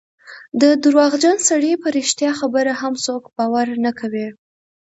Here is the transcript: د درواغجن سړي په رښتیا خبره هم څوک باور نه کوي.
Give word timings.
د 0.61 0.63
درواغجن 0.83 1.37
سړي 1.49 1.71
په 1.83 1.87
رښتیا 1.97 2.31
خبره 2.39 2.73
هم 2.81 2.93
څوک 3.05 3.23
باور 3.37 3.67
نه 3.85 3.91
کوي. 3.99 4.27